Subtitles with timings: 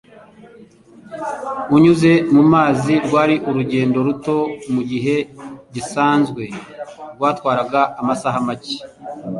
[1.75, 4.37] unyuze mu mazi rwari urugendo ruto
[4.73, 5.15] mu gihe
[5.73, 6.43] gisanzwe
[7.15, 8.75] rwatwaraga amasaha make;